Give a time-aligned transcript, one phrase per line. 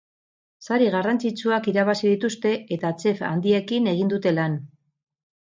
[0.67, 4.61] Sari garrantzitsuak irabazi dituzte eta chef handiekin egin dute lan.